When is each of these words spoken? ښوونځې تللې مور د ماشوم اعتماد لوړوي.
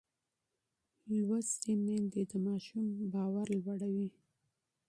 ښوونځې 1.01 1.53
تللې 1.61 1.97
مور 2.05 2.25
د 2.31 2.33
ماشوم 2.45 2.85
اعتماد 2.89 3.47
لوړوي. 3.63 4.09